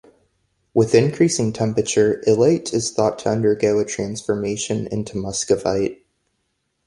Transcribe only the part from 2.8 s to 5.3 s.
thought to undergo a transformation into